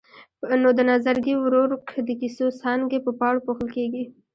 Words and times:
نو 0.61 0.69
د 0.77 0.79
نظرګي 0.91 1.33
ورورک 1.43 1.85
د 2.07 2.09
کیسو 2.21 2.45
څانګې 2.61 2.97
په 3.05 3.11
پاڼو 3.19 3.43
پوښل 3.45 3.67
کېږي. 3.77 4.03